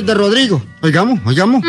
[0.00, 0.62] de Rodrigo.
[0.80, 1.62] Oigamos, oigamos.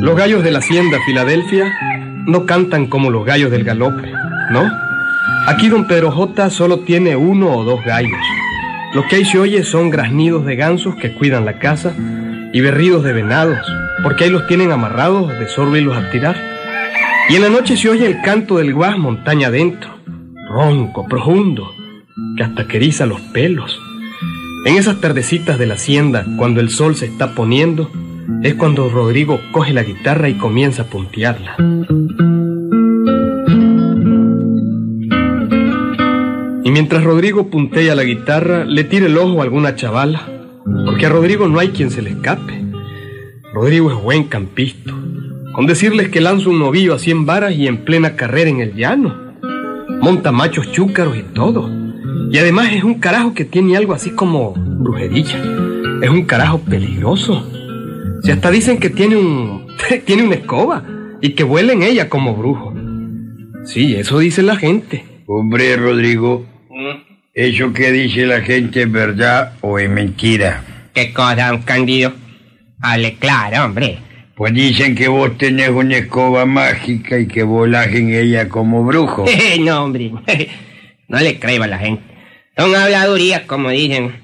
[0.00, 1.66] Los gallos de la hacienda Filadelfia
[2.24, 4.12] no cantan como los gallos del galope,
[4.50, 4.70] ¿no?
[5.48, 8.20] Aquí don Pedro J solo tiene uno o dos gallos.
[8.94, 11.92] Lo que ahí se oye son graznidos de gansos que cuidan la casa
[12.52, 13.58] y berridos de venados,
[14.04, 16.47] porque ahí los tienen amarrados de solo irlos a tirar.
[17.30, 19.90] Y en la noche se oye el canto del guas montaña adentro,
[20.50, 21.74] ronco, profundo,
[22.36, 23.78] que hasta que eriza los pelos.
[24.64, 27.90] En esas tardecitas de la hacienda, cuando el sol se está poniendo,
[28.42, 31.56] es cuando Rodrigo coge la guitarra y comienza a puntearla.
[36.64, 40.28] Y mientras Rodrigo puntea la guitarra, le tira el ojo a alguna chavala,
[40.86, 42.64] porque a Rodrigo no hay quien se le escape.
[43.52, 44.94] Rodrigo es buen campista,
[45.58, 48.76] con decirles que lanza un novillo a 100 varas y en plena carrera en el
[48.76, 49.34] llano.
[50.00, 51.68] Monta machos chúcaros y todo.
[52.30, 55.42] Y además es un carajo que tiene algo así como brujería.
[56.00, 57.44] Es un carajo peligroso.
[58.22, 59.66] Si hasta dicen que tiene un.
[60.06, 60.84] tiene una escoba
[61.20, 62.72] y que vuela en ella como brujo.
[63.64, 65.04] Sí, eso dice la gente.
[65.26, 66.46] Hombre, Rodrigo,
[67.34, 70.62] ¿eso que dice la gente es verdad o es mentira?
[70.94, 72.12] ¿Qué cosa, don Candido?
[72.80, 74.06] Hable claro, hombre.
[74.38, 79.26] Pues dicen que vos tenés una escoba mágica y que volás en ella como brujo.
[79.60, 80.12] no, hombre.
[81.08, 82.04] No le creo a la gente.
[82.54, 84.14] Son habladurías, como dicen.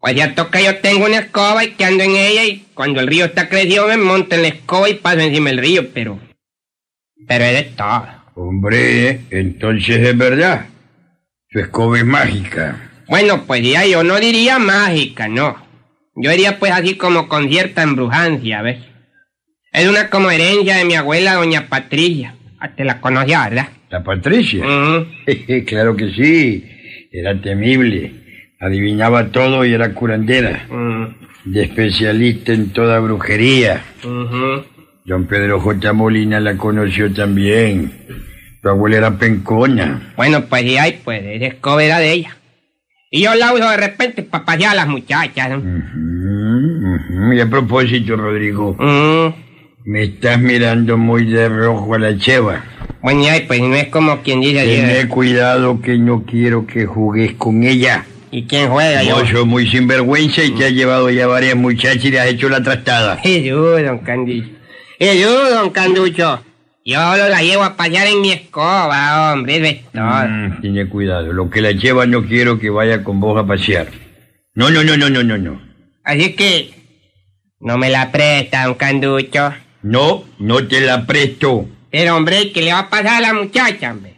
[0.00, 3.06] Pues ya toca yo tengo una escoba y que ando en ella y cuando el
[3.06, 6.18] río está crecido me monto en la escoba y paso encima del río, pero...
[7.28, 8.04] Pero es de todo.
[8.34, 10.66] Hombre, entonces es verdad.
[11.50, 12.90] Tu escoba es mágica.
[13.06, 15.56] Bueno, pues ya yo no diría mágica, no.
[16.16, 18.93] Yo diría pues así como con cierta embrujancia, ¿ves?
[19.74, 22.34] Es una como herencia de mi abuela, doña Patricia.
[22.60, 23.68] Ah, Te la conocía, ¿verdad?
[23.90, 24.64] ¿La Patricia?
[25.66, 26.64] Claro que sí.
[27.12, 28.12] Era temible.
[28.60, 30.66] Adivinaba todo y era curandera.
[31.44, 33.82] De especialista en toda brujería.
[34.02, 34.64] ujú.
[35.04, 35.92] Don Pedro J.
[35.92, 37.92] Molina la conoció también.
[38.62, 40.14] Tu abuela era pencona.
[40.16, 42.36] Bueno, pues ya, y pues esa escoba era de ella.
[43.10, 45.50] Y yo la uso de repente para pasear a las muchachas.
[45.50, 45.62] ¿no?
[47.34, 48.76] Y a propósito, Rodrigo,
[49.84, 52.64] me estás mirando muy de rojo a la cheva.
[53.02, 56.86] Bueno, ya, y pues no es como quien dice Tené cuidado que no quiero que
[56.86, 58.06] jugues con ella.
[58.30, 59.16] ¿Y quién juega yo?
[59.16, 62.48] Vos sos muy sinvergüenza y te has llevado ya varias muchachas y le has hecho
[62.48, 63.16] la trastada.
[63.22, 64.48] Jesús, don Canducho.
[64.98, 66.42] Jesús, don Canducho.
[66.86, 70.28] Yo lo la llevo a pasear en mi escoba, hombre, eso es todo.
[70.28, 71.32] Mm, tiene cuidado.
[71.32, 73.88] Lo que la lleva no quiero que vaya con vos a pasear.
[74.54, 75.60] No, no, no, no, no, no, no.
[76.02, 76.74] Así que,
[77.60, 79.52] no me la presta, don Canducho.
[79.84, 81.68] No, no te la presto.
[81.90, 84.14] Pero, hombre, ¿qué le va a pasar a la muchacha, hombre?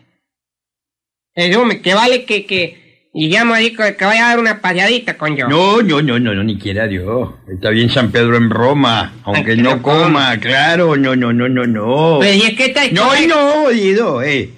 [1.35, 5.37] Jesús, me- que vale que, que, digamos así, que vaya a dar una paseadita con
[5.37, 5.49] yo.
[5.49, 7.31] No, no, no, no, no, ni quiera Dios.
[7.53, 10.05] Está bien San Pedro en Roma, aunque Aunque no coma.
[10.05, 12.19] coma, claro, no, no, no, no, no.
[12.21, 14.51] Pero si es que está No, no, Dido, eh.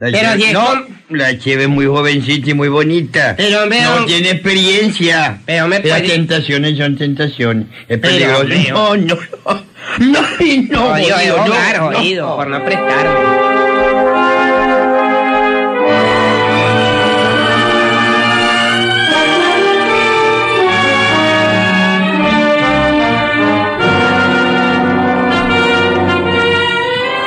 [0.00, 3.34] La Pero cheve- si es no, con- la cheve es muy jovencita y muy bonita.
[3.36, 5.38] Pero, hombre, no don- tiene experiencia.
[5.46, 7.66] Pero me Las puede- tentaciones son tentaciones.
[7.86, 8.40] Es Pero, peligroso.
[8.40, 9.64] hombre, No, no,
[9.98, 10.20] no.
[10.20, 11.92] No, no, jodido, no, hogar, no.
[11.92, 13.44] jodido, por no prestarme.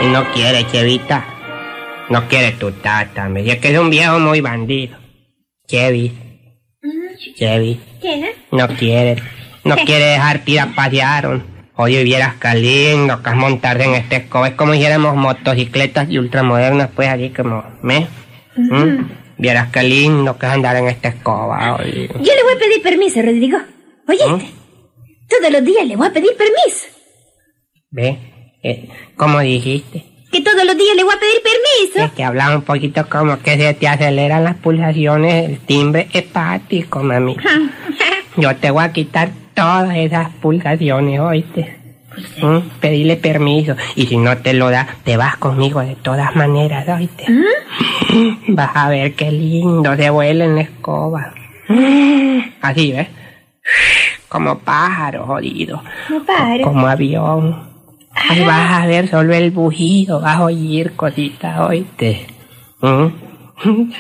[0.01, 1.25] Y no quiere, Chevita.
[2.09, 3.27] No quiere tu tata.
[3.27, 4.97] Me dice que es un viejo muy bandido.
[5.67, 6.13] Chevy.
[7.35, 7.79] Chevy.
[8.01, 8.35] ¿Qué?
[8.51, 9.21] No quiere.
[9.63, 11.56] No quiere dejar ir a pasear.
[11.77, 14.47] Oye, vieras qué lindo que es montarse en este escoba.
[14.47, 18.07] Es como si hiciéramos motocicletas y ultramodernas, pues así como, ¿me?
[18.55, 19.09] ¿Mm?
[19.37, 21.75] Vieras qué lindo que es andar en esta escoba.
[21.75, 22.07] oye.
[22.07, 23.59] Yo le voy a pedir permiso, Rodrigo.
[24.07, 24.25] ¿Oíste?
[25.29, 26.87] Todos los días le voy a pedir permiso.
[27.91, 28.17] ¿Ve?
[28.63, 30.03] Eh, ¿Cómo dijiste?
[30.31, 32.15] Que todos los días le voy a pedir Es permiso.
[32.15, 37.37] que hablaba un poquito como que se te aceleran las pulsaciones, el timbre hepático, mami.
[38.35, 41.79] Yo te voy a quitar todas esas pulsaciones, ¿oíste?
[42.43, 42.79] ¿Mm?
[42.79, 43.75] Pedirle permiso.
[43.95, 47.25] Y si no te lo da, te vas conmigo de todas maneras, ¿oíste?
[48.49, 51.33] Vas a ver qué lindo se vuela en la escoba.
[52.61, 53.07] Así, ¿ves?
[54.29, 55.81] Como pájaro, jodido.
[56.09, 56.63] No paro.
[56.63, 57.67] Como avión.
[58.29, 62.27] Ahí vas a ver solo el bujido, vas a oír cositas, oíste.
[62.81, 63.07] ¿Mm?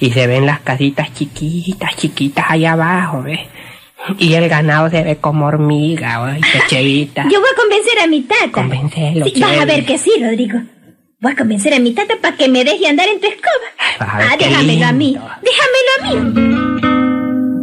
[0.00, 3.38] Y se ven las casitas chiquitas, chiquitas allá abajo, ¿ves?
[4.18, 7.24] Y el ganado se ve como hormiga, oíste, chevita.
[7.30, 8.50] Yo voy a convencer a mi tata.
[8.50, 10.60] Convéncelo, Sí, vas a ver que sí, Rodrigo.
[11.20, 13.52] Voy a convencer a mi tata para que me deje andar en tu escoba.
[14.00, 15.04] Ay, ah, déjamelo a mí.
[15.12, 15.30] lindo.
[15.42, 17.62] Déjamelo a mí.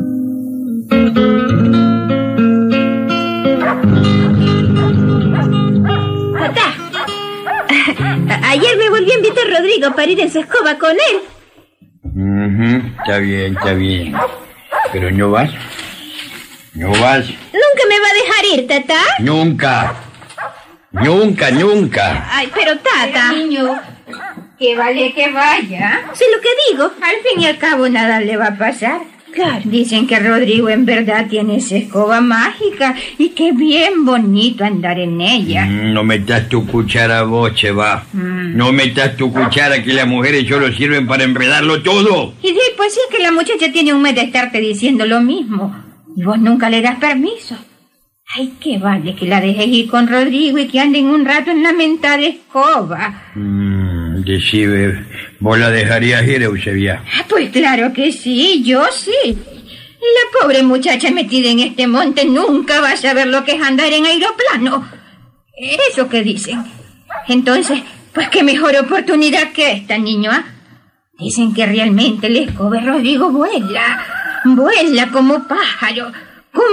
[6.39, 6.67] Tata.
[8.29, 11.17] a- Ayer me volví a invitar a Rodrigo para ir en su escoba con él.
[12.03, 14.13] Ujú, Está bien, está bien.
[14.91, 15.51] Pero no vas.
[16.79, 17.25] No vas.
[17.27, 19.01] Nunca me va a dejar ir, tata.
[19.19, 19.95] Nunca.
[20.91, 22.25] Nunca, nunca.
[22.31, 23.33] Ay, pero tata.
[23.33, 23.75] Niño,
[24.57, 26.05] que vale que vaya.
[26.13, 26.85] Sé lo que digo.
[27.01, 29.01] Al fin y al cabo nada le va a pasar.
[29.33, 29.61] Claro.
[29.65, 35.19] Dicen que Rodrigo en verdad tiene esa escoba mágica y que bien bonito andar en
[35.21, 35.65] ella.
[35.65, 38.05] Mm, No metas tu cuchara vos, Cheva.
[38.13, 42.33] No metas tu cuchara que las mujeres solo sirven para enredarlo todo.
[42.41, 45.75] Y después sí es que la muchacha tiene un mes de estarte diciendo lo mismo.
[46.15, 47.55] Y vos nunca le das permiso.
[48.35, 51.63] Ay, que vale que la dejes ir con Rodrigo y que anden un rato en
[51.63, 53.31] la mentada escoba.
[53.33, 55.03] Mm, decime,
[55.39, 57.03] ¿vos la dejarías ir, Eusebia?
[57.17, 59.11] Ah, Pues claro que sí, yo sí.
[59.35, 63.91] La pobre muchacha metida en este monte nunca va a saber lo que es andar
[63.91, 64.87] en aeroplano.
[65.91, 66.63] Eso que dicen.
[67.27, 67.79] Entonces,
[68.13, 70.45] pues qué mejor oportunidad que esta, niño, ¿ah?
[71.17, 74.18] Dicen que realmente el escoba Rodrigo vuela.
[74.45, 76.11] Vuela como pájaro,
[76.51, 76.67] como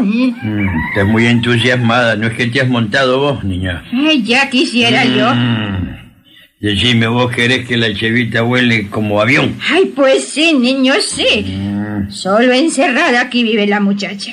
[0.00, 0.36] avión.
[0.42, 3.84] Mm, estás muy entusiasmada, ¿no es que te has montado vos, niña?
[3.92, 5.32] Ay, ya quisiera yo.
[5.34, 5.96] Mm,
[6.60, 9.56] decime, ¿vos querés que la chevita vuele como avión?
[9.70, 11.44] Ay, pues sí, niño, sí.
[11.46, 14.32] Mm, Solo encerrada aquí vive la muchacha.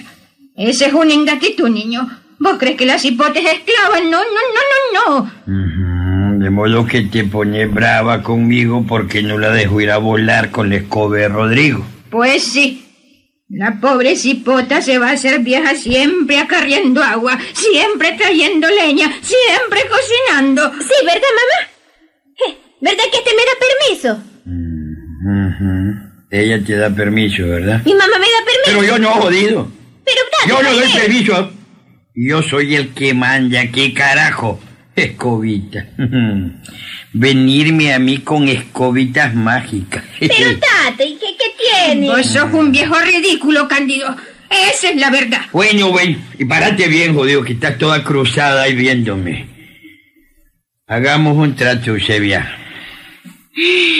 [0.56, 2.08] Ese es un engatitud, niño.
[2.40, 4.02] ¿Vos crees que las hipotes esclavas?
[4.04, 6.40] No, no, no, no, no.
[6.40, 10.70] de modo que te pones brava conmigo porque no la dejo ir a volar con
[10.70, 11.86] la escoba de Rodrigo.
[12.10, 12.86] Pues sí.
[13.50, 19.82] La pobre cipota se va a hacer vieja siempre acarreando agua, siempre trayendo leña, siempre
[19.90, 20.72] cocinando.
[20.74, 21.70] Sí, ¿verdad, mamá?
[22.82, 24.24] ¿Verdad que este me da permiso?
[26.32, 27.82] Ella te da permiso, ¿verdad?
[27.84, 28.66] Mi mamá me da permiso.
[28.66, 29.72] Pero yo no, jodido.
[30.06, 31.52] Pero, Yo no ¿por doy permiso.
[32.16, 34.60] Yo soy el que manda, ¿qué carajo?
[34.96, 35.88] Escobita.
[37.14, 40.04] Venirme a mí con escobitas mágicas.
[40.20, 41.29] Pero, tata, ¿y qué
[41.86, 42.08] tiene?
[42.08, 44.16] Vos sos un viejo ridículo, Cándido.
[44.50, 45.42] Esa es la verdad.
[45.52, 49.48] Bueno, bueno, y parate bien, jodido, que estás toda cruzada ahí viéndome.
[50.88, 52.52] Hagamos un trato, Eusebia.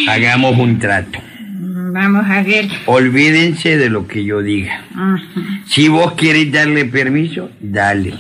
[0.08, 1.20] Hagamos un trato.
[1.92, 2.68] Vamos a ver.
[2.86, 4.86] Olvídense de lo que yo diga.
[5.68, 8.14] Si vos quieres darle permiso, dale.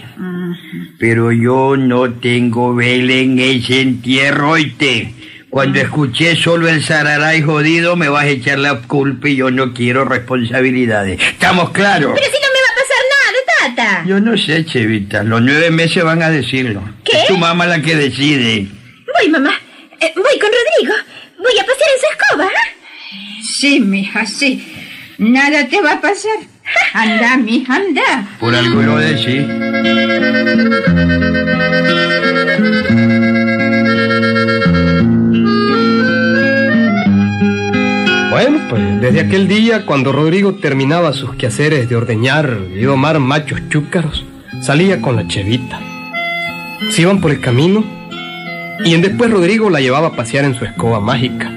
[1.00, 5.14] Pero yo no tengo vela en ese entierro, oíste.
[5.50, 9.74] Cuando escuché solo el zararay jodido, me vas a echar la culpa y yo no
[9.74, 11.19] quiero responsabilidades.
[11.22, 12.12] ¿Estamos claros?
[12.13, 14.07] Pero si no me va a pasar nada, tata.
[14.07, 15.24] Yo no sé, Chevita.
[15.24, 16.84] Los nueve meses van a decirlo.
[17.04, 17.18] ¿Qué?
[17.18, 18.68] Es tu mamá la que decide.
[19.19, 19.54] Voy, mamá.
[20.00, 20.96] Eh, voy con Rodrigo.
[21.40, 22.46] Voy a pasear en su escoba.
[22.46, 22.69] ¿ah?
[23.60, 24.63] Sí, mija, sí.
[25.18, 26.38] Nada te va a pasar.
[26.94, 28.28] Anda, mija, anda.
[28.40, 29.44] Por algo lo decís.
[38.41, 43.60] Bueno, pues desde aquel día, cuando Rodrigo terminaba sus quehaceres de ordeñar y domar machos
[43.67, 44.24] chúcaros,
[44.62, 45.77] salía con la chevita.
[46.89, 47.84] Se iban por el camino
[48.86, 51.51] y en después Rodrigo la llevaba a pasear en su escoba mágica.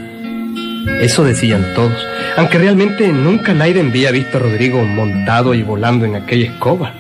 [1.00, 2.04] Eso decían todos,
[2.36, 6.94] aunque realmente nunca Naiden había visto a Rodrigo montado y volando en aquella escoba.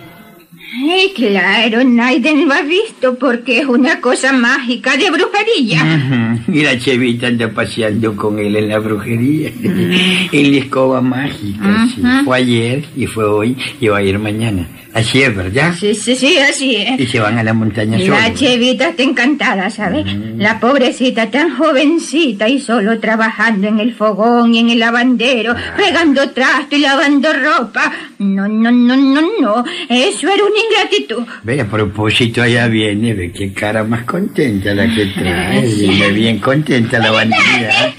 [0.90, 6.38] Ay, claro, Naiden lo ha visto porque es una cosa mágica de brujería.
[6.52, 9.50] Y la Chevita anda paseando con él en la brujería.
[9.62, 12.02] en la escoba mágica, sí.
[12.24, 14.66] Fue ayer y fue hoy y va a ir mañana.
[14.94, 15.72] Así es, ¿verdad?
[15.78, 17.00] Sí, sí, sí, así es.
[17.00, 18.38] Y se van a la montaña La solos.
[18.38, 20.04] chevita está encantada, ¿sabes?
[20.36, 26.28] La pobrecita tan jovencita y solo trabajando en el fogón y en el lavandero, pegando
[26.32, 27.90] trasto y lavando ropa.
[28.18, 29.64] No, no, no, no, no.
[29.88, 31.22] Eso era una ingratitud.
[31.42, 35.60] Ve, a propósito, allá viene, ve qué cara más contenta la que trae.
[35.66, 37.94] Viene bien contenta la bandida.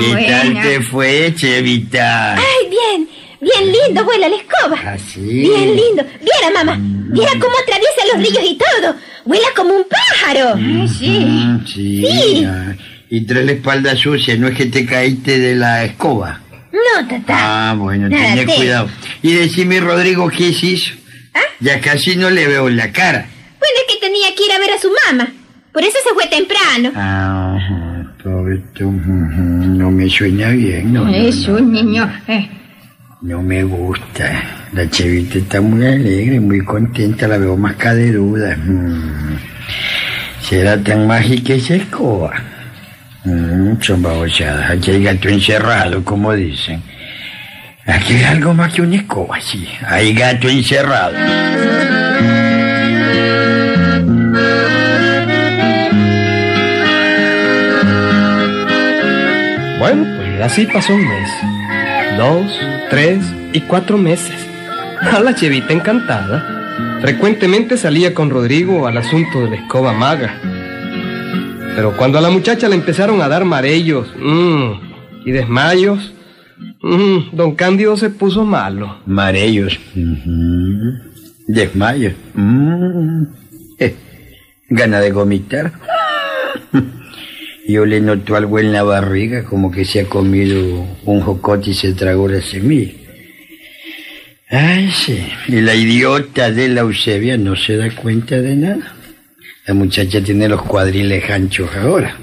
[0.00, 0.62] ¿Qué tal Buena.
[0.62, 2.34] te fue, Chevita?
[2.34, 3.08] Ay, bien.
[3.40, 4.92] Bien lindo vuela la escoba.
[4.94, 5.20] ¿Así?
[5.20, 6.02] Bien lindo.
[6.20, 6.76] Viera, mamá.
[6.80, 8.96] Viera cómo atraviesa los ríos y todo.
[9.24, 10.54] Vuela como un pájaro.
[10.56, 11.08] Ay, sí.
[11.08, 12.02] Mm, sí.
[12.04, 12.44] Sí.
[12.44, 12.74] ah,
[13.08, 16.40] Y traes la espalda sucia, no es que te caíste de la escoba.
[16.72, 17.70] No, tata.
[17.70, 18.88] Ah, bueno, tenés te- cuidado.
[19.22, 20.48] Y decime, Rodrigo, ¿qué?
[20.52, 20.98] ¿Ah?
[21.60, 23.26] Ya casi no le veo la cara.
[23.58, 25.28] Bueno, es que tenía que ir a ver a su mamá.
[25.72, 26.92] Por eso se fue temprano.
[26.94, 32.10] Ah, pobre tú, ujú, no me suena bien, no, Es un niño.
[32.28, 32.48] eh,
[33.22, 34.42] no me gusta.
[34.72, 38.56] La chevita está muy alegre, muy contenta, la veo más caderuda.
[38.56, 39.36] Mm.
[40.40, 42.32] ¿Será tan mágica esa escoba?
[43.24, 44.70] Mm, son babosadas.
[44.70, 46.82] Aquí hay gato encerrado, como dicen.
[47.88, 49.66] Aquí hay algo más que una escoba, sí.
[49.86, 51.16] Hay gato encerrado.
[59.78, 61.30] Bueno, pues así pasó un mes.
[62.18, 64.36] Dos, tres y cuatro meses.
[65.00, 66.98] A la chevita encantada.
[67.00, 70.34] Frecuentemente salía con Rodrigo al asunto de la escoba maga.
[71.74, 74.72] Pero cuando a la muchacha le empezaron a dar marellos mm,
[75.24, 76.12] y desmayos,
[76.82, 79.00] mm, don Cándido se puso malo.
[79.06, 79.78] Marellos.
[79.94, 80.98] Ujú.
[81.46, 82.14] Desmayos.
[82.34, 83.22] Mm.
[83.78, 83.94] Eh,
[84.70, 85.72] Gana de vomitar.
[87.66, 91.74] Yo le noto algo en la barriga, como que se ha comido un jocote y
[91.74, 92.92] se tragó la semilla.
[94.50, 95.26] Ay, sí.
[95.48, 98.94] Y la idiota de la Eusebia no se da cuenta de nada.
[99.66, 102.16] La muchacha tiene los cuadriles anchos ahora.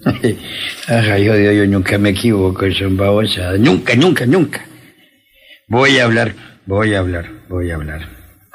[0.88, 3.60] Ajá, yo, yo, yo nunca me equivoco, son babosadas.
[3.60, 4.64] Nunca, nunca, nunca.
[5.68, 6.34] Voy a hablar,
[6.66, 8.08] voy a hablar, voy a hablar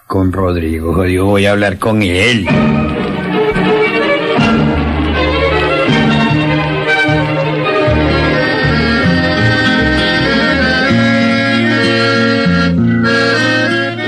[0.08, 0.94] con Rodrigo.
[0.94, 2.48] Rodrigo, voy a hablar con él.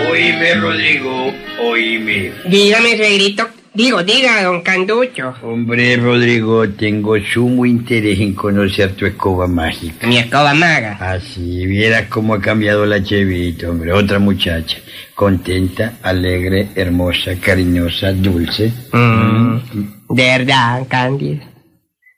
[0.09, 2.31] Oíme, Rodrigo, oíme.
[2.45, 3.56] Dígame, suegrito.
[3.77, 5.35] Digo, diga, don Canducho.
[5.43, 10.07] Hombre, Rodrigo, tengo sumo interés en conocer tu escoba mágica.
[10.07, 10.93] Mi escoba maga.
[10.99, 13.91] Así, vieras cómo ha cambiado la chevita, hombre.
[13.93, 14.79] Otra muchacha.
[15.13, 18.73] Contenta, alegre, hermosa, cariñosa, dulce.
[18.93, 19.57] Mm,
[20.09, 21.45] de verdad, Cándido.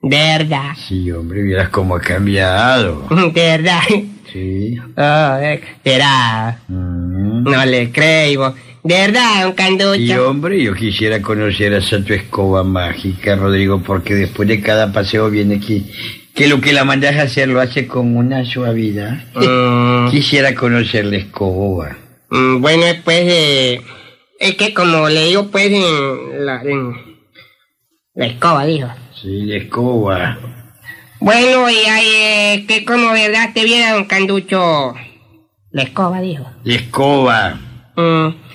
[0.02, 0.72] De verdad.
[0.88, 3.06] Sí, hombre, vieras cómo ha cambiado.
[3.10, 3.82] De verdad.
[4.32, 4.78] Sí.
[4.96, 6.58] Oh, de verdad.
[6.70, 7.44] Mm.
[7.44, 8.56] No le creo.
[8.90, 10.30] De verdad, don Y Canducho.
[10.32, 15.30] hombre, yo quisiera conocer a esa tu escoba mágica, Rodrigo, porque después de cada paseo
[15.30, 15.86] viene aquí.
[16.34, 19.26] Que lo que la mandas a hacer lo hace con una suavidad.
[19.36, 21.98] Mm, Quisiera conocer la escoba.
[22.32, 23.82] mm, bueno, pues, eh,
[24.40, 26.94] es que como le digo, pues, en la, en
[28.16, 28.88] la escoba, dijo.
[29.22, 30.40] Sí, la escoba.
[31.20, 34.96] Bueno, y hay, eh, que como verdad te viera, don Canducho.
[35.70, 36.50] La escoba, dijo.
[36.64, 37.60] La escoba.
[37.96, 38.49] Mm.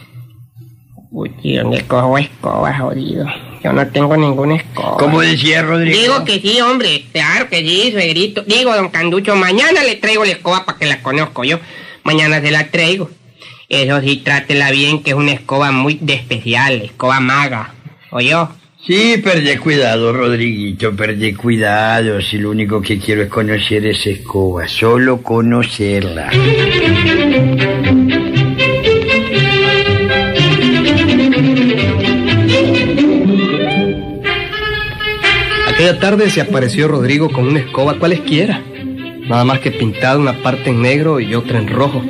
[1.16, 3.24] Uy, tío, ¿dónde cojo escoba, jodido?
[3.62, 4.96] Yo no tengo ninguna escoba.
[4.96, 5.96] ¿Cómo decía Rodrigo?
[5.96, 7.04] Digo que sí, hombre.
[7.12, 8.42] Claro que sí, suegrito.
[8.42, 11.60] Digo, don Canducho, mañana le traigo la escoba para que la conozco yo.
[12.02, 13.08] Mañana se la traigo.
[13.68, 17.74] Eso sí, trátela bien, que es una escoba muy de especial, escoba maga.
[18.10, 18.48] ¿Oyó?
[18.84, 22.20] Sí, perdí cuidado, Rodriguito, perdí cuidado.
[22.22, 26.32] Si lo único que quiero es conocer esa escoba, solo conocerla.
[35.84, 38.62] Aquella tarde se apareció Rodrigo con una escoba cualesquiera,
[39.28, 42.02] nada más que pintada una parte en negro y otra en rojo,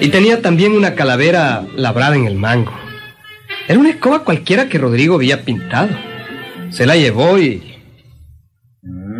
[0.00, 2.72] y tenía también una calavera labrada en el mango.
[3.68, 5.90] Era una escoba cualquiera que Rodrigo había pintado.
[6.70, 7.76] Se la llevó y...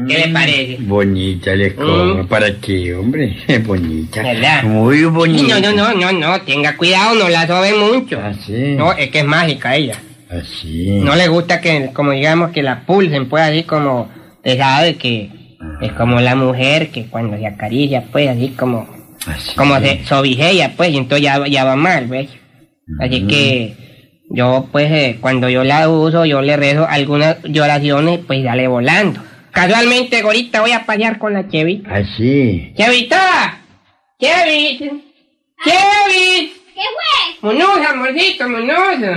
[0.08, 0.78] ¿Qué le parece?
[0.80, 2.22] Bonita la escoba.
[2.22, 2.28] Mm.
[2.28, 3.36] ¿Para qué, hombre?
[3.46, 4.22] Es bonita.
[4.22, 4.62] ¿Verdad?
[4.62, 5.60] Muy bonita.
[5.60, 8.18] No, no, no, no, no, tenga cuidado, no la sobe mucho.
[8.18, 8.74] Así.
[8.74, 10.00] No, es que es mágica ella.
[10.30, 11.00] Así.
[11.02, 14.08] No le gusta que, como digamos, que la pulsen, pues así como,
[14.42, 15.30] te sabe que
[15.80, 18.88] es como la mujer que cuando se acaricia, pues así como,
[19.26, 19.54] Así.
[19.56, 22.28] como se sobijea, pues, y entonces ya, ya va mal, ¿ves?
[23.00, 23.74] Así que
[24.30, 29.20] yo, pues, eh, cuando yo la uso, yo le rezo algunas oraciones, pues, sale volando.
[29.50, 31.92] Casualmente, ahorita voy a pasear con la Chevita.
[31.94, 32.72] Así.
[32.76, 33.60] ¡Chevita!
[34.20, 34.80] ¡Chevit!
[35.64, 36.52] ¡Chevit!
[36.78, 37.50] ¿Qué fue?
[37.50, 39.16] ¡Monusa, amorcito, monusa!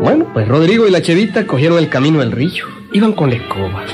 [0.00, 2.66] Bueno, pues Rodrigo y la chevita cogieron el camino del río.
[2.92, 3.84] Iban con la escoba.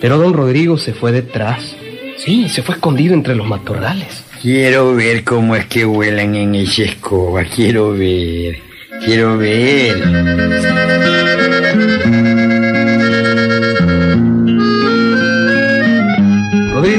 [0.00, 1.76] Pero don Rodrigo se fue detrás.
[2.16, 4.24] Sí, se fue escondido entre los matorrales.
[4.40, 7.44] Quiero ver cómo es que vuelan en esa escoba.
[7.44, 8.62] Quiero ver.
[9.04, 9.96] Quiero ver.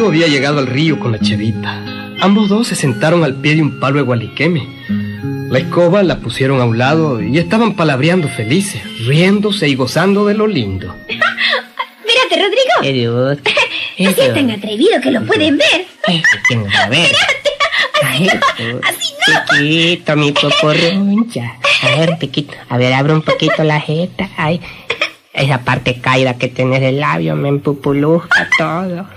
[0.07, 1.83] Había llegado al río con la chevita.
[2.21, 4.65] Ambos dos se sentaron al pie de un palo de gualiqueme.
[5.49, 10.33] La escoba la pusieron a un lado y estaban palabreando felices, riéndose y gozando de
[10.33, 10.95] lo lindo.
[11.07, 12.93] Mírate, Rodrigo.
[12.93, 13.37] Dios.
[13.99, 15.87] No seas tan atrevido que lo pueden ver.
[16.83, 17.11] A ver.
[18.03, 18.29] Ay,
[18.83, 19.13] Así
[19.49, 21.57] Piquito, mi poporroncha.
[21.81, 22.53] A ver, Piquito.
[22.69, 24.29] A ver, abre un poquito la jeta.
[24.37, 24.61] Ay,
[25.33, 29.07] esa parte caída que tienes del labio me empupuluzca todo.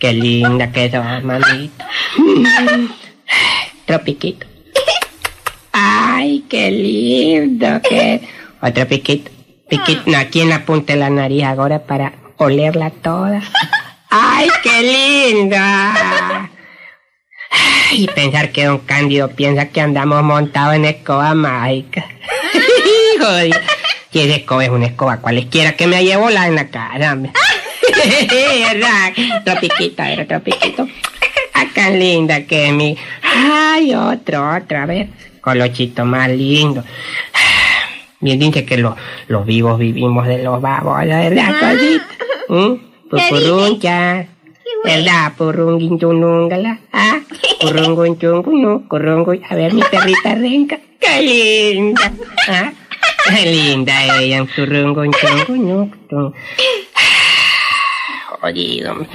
[0.00, 1.86] Qué linda que sos, mamita.
[3.82, 4.46] Otro piquito.
[5.72, 7.82] Ay, qué lindo!
[7.86, 8.26] Qué...
[8.62, 9.30] Otro piquito.
[9.68, 10.02] Piquito.
[10.06, 13.42] No, aquí en la punta de la nariz ahora para olerla toda.
[14.08, 16.48] ¡Ay, qué linda!
[17.92, 22.06] Y pensar que don Cándido piensa que andamos montados en escoba mágica.
[23.20, 23.60] Joder.
[24.12, 27.18] Y esa escoba es una escoba cualesquiera que me llevo la en la cara.
[28.02, 28.72] Hombre.
[28.72, 29.12] ¿Verdad?
[29.40, 30.88] Otro piquito, a ver, otro piquito.
[31.54, 32.96] Acá linda que mi.
[33.22, 35.08] Ay, otro, otra vez.
[35.40, 36.84] Colochito más lindo.
[38.20, 38.94] Bien dice que los,
[39.28, 42.06] los vivos vivimos de los babos, ¿verdad, cosita?
[42.48, 43.08] ¿Mm?
[43.08, 44.26] Pupuruncha.
[44.84, 45.32] ¿Verdad?
[45.36, 46.80] Purrunguintunungala.
[46.92, 47.20] ¿Ah?
[47.60, 49.40] Purrungunchungunu, currungu.
[49.48, 50.78] A ver, mi perrita renca.
[50.98, 52.12] ¡Qué linda!
[52.48, 52.72] ¿Ah?
[53.28, 54.44] ¡Qué linda ella!
[54.54, 55.92] Purrungunchungunu.
[58.40, 58.92] Jodido.
[58.92, 59.08] hombre.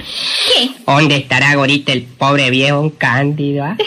[0.86, 3.64] ¿Dónde estará ahorita el pobre viejo Cándido?
[3.64, 3.76] ah?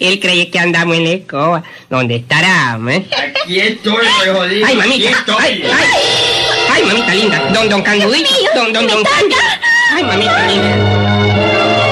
[0.00, 1.62] Él cree que andamos en la escoba.
[1.88, 3.06] ¿Dónde estará, hombre?
[3.42, 4.56] Aquí estoy, me jodí.
[4.56, 5.10] ¡Ay, Aquí mamita!
[5.10, 5.44] estoy.
[5.44, 6.00] ¡Ay, ay!
[6.70, 7.38] ¡Ay, mamita linda!
[7.52, 8.28] ¡Don, don Candudito!
[8.54, 9.40] ¡Don, don, don Cándido!
[9.94, 11.82] ¡Ay, mamita linda!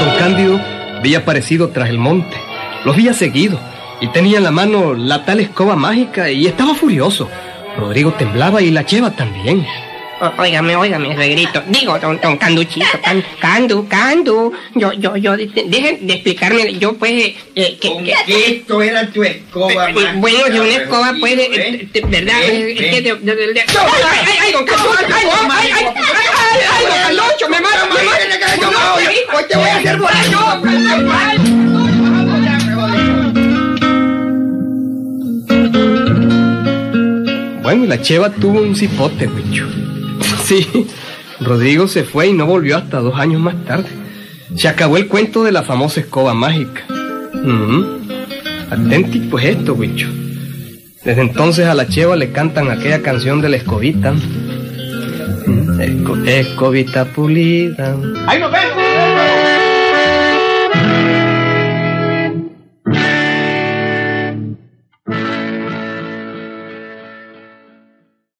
[0.00, 0.60] Don Cándido
[0.98, 2.36] había aparecido tras el monte.
[2.84, 3.58] Los había seguido
[4.04, 7.30] y tenía en la mano la tal escoba mágica y estaba furioso.
[7.78, 9.66] Rodrigo temblaba y la cheva también.
[10.20, 11.62] O- Óigame, óigame, regrito.
[11.66, 14.52] Digo, don, don Canduchito, can, Candu, Candu.
[14.74, 16.74] Yo, yo, yo, de- dejen de explicarme.
[16.78, 20.58] Yo, pues, eh, eh, que, Con que- que esto era tu escoba, eh, bueno, si
[20.60, 21.88] una escoba eh, ¿eh?
[21.92, 22.42] de- ¿verdad?
[22.44, 24.64] Eh, es que de, de- de- de- ¡Ay, ay, ay, ay, don!
[24.68, 27.48] ¡Ay, ay, ay, ay, ay, ay, ay, don Canducho!
[27.48, 28.70] ¡Me mata, me mata!
[28.70, 31.53] No, hoy te voy a hacer volar yo.
[37.82, 39.66] Y la cheva tuvo un cipote, Huicho.
[40.44, 40.86] Sí,
[41.40, 43.88] Rodrigo se fue y no volvió hasta dos años más tarde.
[44.56, 46.82] Se acabó el cuento de la famosa escoba mágica.
[47.32, 47.98] Ujú.
[48.70, 50.06] Atenti pues esto, Huicho.
[51.04, 54.12] Desde entonces a la cheva le cantan aquella canción de la escobita.
[55.78, 57.96] Esco- escobita pulida.
[58.26, 58.93] ¡Ahí nos vemos!